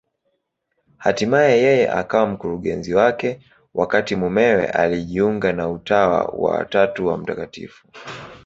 Hatimaye 1.03 1.53
yeye 1.65 1.85
akawa 1.99 2.25
mkurugenzi 2.31 2.93
wake, 2.99 3.39
wakati 3.73 4.15
mumewe 4.15 4.65
alijiunga 4.67 5.53
na 5.53 5.69
Utawa 5.69 6.23
wa 6.23 6.65
Tatu 6.65 7.07
wa 7.07 7.17
Mt. 7.17 7.67